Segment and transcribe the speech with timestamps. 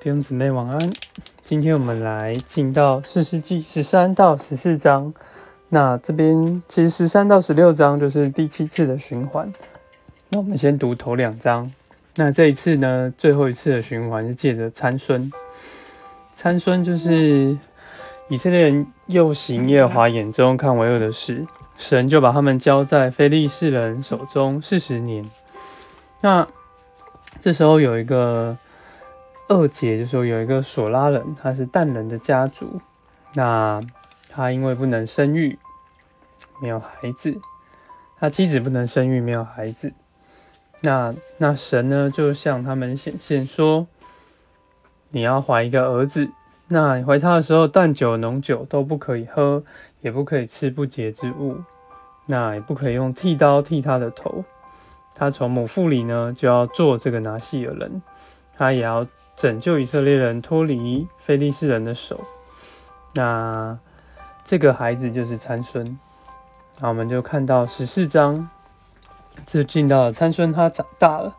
[0.00, 0.78] 弟兄姊妹晚安。
[1.42, 5.12] 今天我们来进到四世纪十三到十四章。
[5.70, 9.52] 那这边其实十三到十六章就是第七次的循环。
[10.28, 11.72] 那我们先读头两章。
[12.14, 15.32] 那这一次呢，最后一次的循环是借着参孙。
[16.36, 17.58] 参孙就是
[18.28, 21.44] 以色列人又行耶和华眼中看为恶的事，
[21.76, 25.28] 神就把他们交在非利士人手中四十年。
[26.20, 26.46] 那
[27.40, 28.56] 这时候有一个。
[29.48, 32.80] 二姐就说有一个索拉人，他是但人的家族，
[33.34, 33.80] 那
[34.28, 35.58] 他因为不能生育，
[36.60, 37.40] 没有孩子，
[38.18, 39.90] 他妻子不能生育，没有孩子，
[40.82, 43.86] 那那神呢就向他们显现说，
[45.12, 46.28] 你要怀一个儿子，
[46.68, 49.64] 那你怀他的时候，淡酒浓酒都不可以喝，
[50.02, 51.56] 也不可以吃不洁之物，
[52.26, 54.44] 那也不可以用剃刀剃他的头，
[55.14, 58.02] 他从母腹里呢就要做这个拿细尔人。
[58.58, 62.20] 他也要拯救以色列人脱离非利士人的手。
[63.14, 63.78] 那
[64.44, 65.98] 这个孩子就是参孙。
[66.80, 68.48] 那我们就看到十四章，
[69.46, 71.36] 就进到了参孙，他长大了。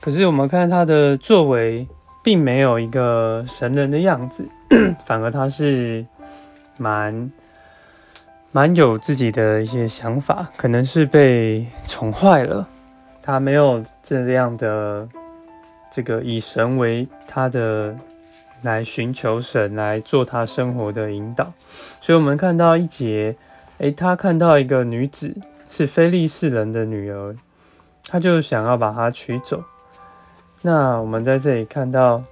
[0.00, 1.86] 可是我们看他的作为，
[2.22, 4.48] 并没有一个神人的样子，
[5.04, 6.06] 反而他是
[6.78, 7.30] 蛮
[8.50, 12.66] 蛮有自己的一些想法，可能是被宠坏了。
[13.22, 15.06] 他没有这样的。
[15.94, 17.94] 这个以神为他的
[18.62, 21.52] 来寻求神来做他生活的引导，
[22.00, 23.36] 所以我们看到一节，
[23.76, 25.36] 诶，他看到一个女子
[25.70, 27.36] 是非利士人的女儿，
[28.08, 29.62] 他就想要把她娶走。
[30.62, 32.24] 那我们在这里看到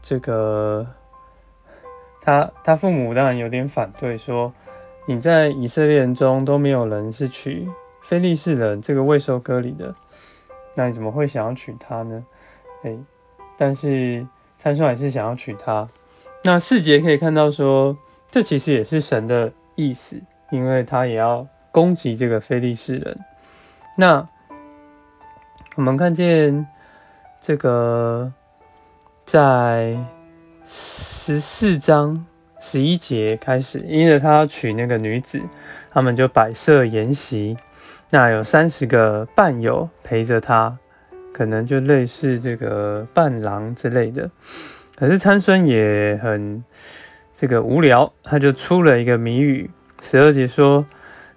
[0.00, 0.86] 这个，
[2.22, 4.52] 他他父母当然有点反对，说
[5.06, 7.66] 你在以色列人中都没有人是娶
[8.02, 9.92] 非利士人这个未收割礼的，
[10.74, 12.24] 那你怎么会想要娶她呢？
[12.84, 12.96] 哎，
[13.58, 14.26] 但是
[14.58, 15.88] 参孙还是想要娶她。
[16.44, 17.96] 那四节可以看到说，
[18.30, 23.18] 这其实也是神的意思，因为他也要攻击这个非利士人。
[23.96, 24.28] 那
[25.76, 26.66] 我们看见
[27.40, 28.30] 这个
[29.24, 29.96] 在
[30.66, 32.26] 十四章
[32.60, 35.40] 十一节开始，因为他要娶那个女子，
[35.90, 37.56] 他们就摆设筵席，
[38.10, 40.78] 那有三十个伴友陪着他。
[41.34, 44.30] 可能就类似这个伴郎之类的，
[44.96, 46.62] 可是参孙也很
[47.34, 49.68] 这个无聊，他就出了一个谜语。
[50.00, 50.86] 十二节说：“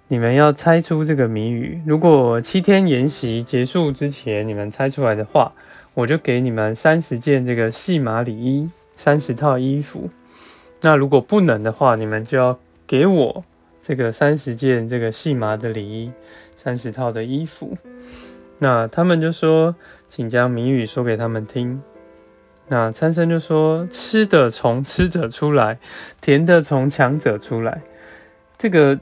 [0.06, 5.52] 你们要猜出这个谜语，如果七天研习结束之前你们猜出来的话，
[5.94, 10.08] 我就给你们三十件这个细麻里衣，三十套衣服。
[10.82, 12.56] 那如果不能的话，你们就要
[12.86, 13.44] 给我
[13.82, 16.12] 这个三十件这个细麻的里衣，
[16.56, 17.76] 三十套的衣服。”
[18.58, 19.74] 那他们就说，
[20.10, 21.80] 请将谜语说给他们听。
[22.68, 25.78] 那参生就说：“吃的从吃者出来，
[26.20, 27.80] 甜的从强者出来。”
[28.58, 28.98] 这个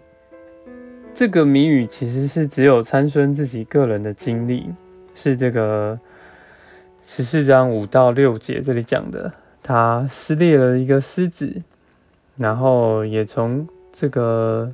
[1.12, 4.72] 这个谜语其实是只有参孙自己个人的经历，
[5.14, 5.98] 是这个
[7.04, 9.32] 十四章五到六节这里讲的。
[9.62, 11.62] 他撕裂了一个狮子，
[12.36, 14.70] 然后也从这个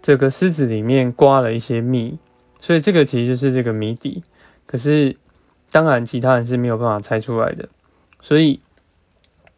[0.00, 2.18] 这个狮子里面刮了一些蜜。
[2.62, 4.22] 所以这个其实就是这个谜底，
[4.66, 5.16] 可是
[5.72, 7.68] 当然其他人是没有办法猜出来的。
[8.20, 8.60] 所以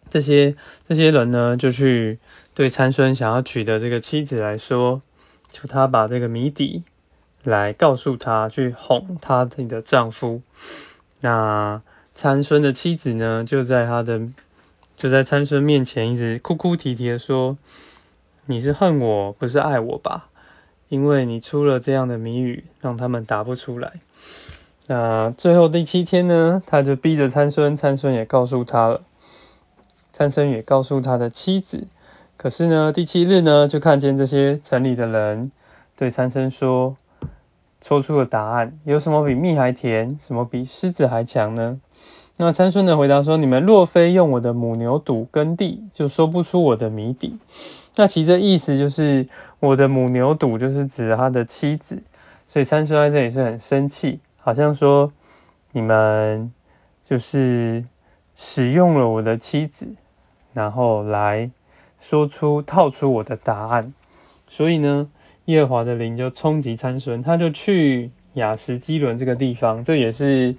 [0.08, 0.56] 这些
[0.88, 2.18] 这些人呢，就去
[2.54, 5.02] 对参孙想要娶的这个妻子来说，
[5.50, 6.82] 求他把这个谜底
[7.42, 10.40] 来告诉他，去哄他自己的丈夫。
[11.20, 11.82] 那
[12.14, 14.22] 参孙的妻子呢，就在他的
[14.96, 17.58] 就在参孙面前一直哭哭啼啼的说
[18.46, 20.30] ：“你是恨我，不是爱我吧？”
[20.94, 23.94] 因为你出了这样的谜语，让他们答不出来。
[24.86, 29.00] 那最后第七天呢，他就逼着参孙，参孙也告诉他了。
[30.12, 31.88] 参孙也告诉他的妻子。
[32.36, 35.50] 可是呢，第七日呢，就看见这些城里的人
[35.96, 36.96] 对参孙说，
[37.82, 40.16] 说出了答案：有什么比蜜还甜？
[40.20, 41.80] 什么比狮子还强呢？
[42.36, 47.36] 那参孙的回答说：你们若非用我的母牛堵耕地，就说不出我的谜底。
[47.96, 49.28] 那其实意思就是，
[49.64, 52.02] 我的母牛犊就是指他的妻子，
[52.48, 55.12] 所以参孙在这里是很生气，好像说
[55.72, 56.52] 你们
[57.04, 57.84] 就是
[58.36, 59.88] 使用了我的妻子，
[60.52, 61.50] 然后来
[61.98, 63.92] 说出套出我的答案。
[64.48, 65.08] 所以呢，
[65.46, 70.54] 耶和华的灵就冲击参孙，他就去雅什基伦这个地方，这也是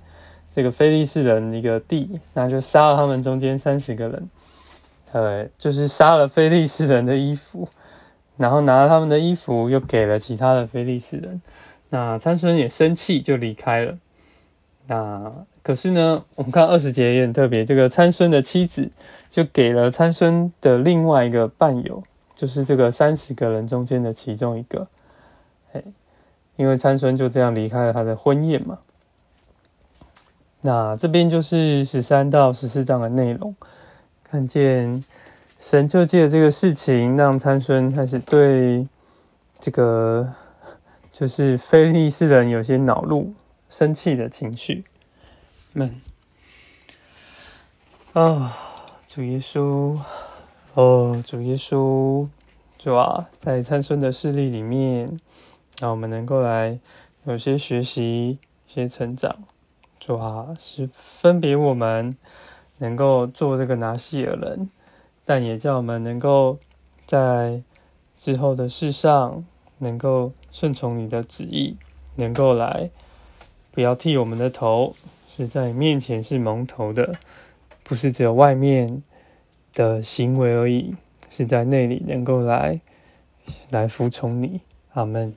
[0.54, 4.30] 这个非利士人一个地，那就杀了他们中间三十个人。
[5.12, 7.70] 呃，就是杀了非利士人的衣服，
[8.38, 11.42] 然后拿了他们的衣服，又给了其他的非利士人。
[11.90, 13.96] 那参孙也生气，就离开了。
[14.88, 15.32] 那
[15.64, 18.92] 可是呢，我们看二十节也很特别，这个参孙的妻子
[19.32, 22.04] 就给了参孙的另外一个伴友，
[22.36, 24.88] 就是这个三十个人中间的其中一个，
[25.74, 25.84] 哎，
[26.56, 28.80] 因为参孙就这样离开了他的婚宴嘛。
[30.62, 33.56] 那这边就是十三到十四章的内容，
[34.24, 35.04] 看见
[35.68, 38.88] 神就借这个事情，让参孙开始对
[39.58, 40.32] 这个
[41.12, 43.34] 就是非利士人有些恼怒。
[43.68, 44.84] 生气的情绪
[45.74, 46.00] 们
[48.14, 48.56] 啊，
[49.08, 50.00] 主耶稣
[50.76, 52.28] 哦，主耶稣，
[52.78, 55.20] 主啊，在参孙的势力里面，
[55.80, 56.80] 让我们能够来
[57.24, 58.38] 有些学习、
[58.70, 59.36] 一些成长。
[60.00, 62.16] 主啊，是分别我们
[62.78, 64.70] 能够做这个拿西尔人，
[65.26, 66.60] 但也叫我们能够
[67.06, 67.62] 在
[68.16, 69.44] 之后的事上
[69.80, 71.76] 能够顺从你的旨意，
[72.16, 72.90] 能够来。
[73.72, 74.96] 不要剃我们的头，
[75.28, 77.16] 是在面前是蒙头的，
[77.84, 79.04] 不是只有外面
[79.74, 80.96] 的行为而已，
[81.30, 82.80] 是在内里能够来
[83.70, 84.62] 来服从你。
[84.94, 85.36] 阿门。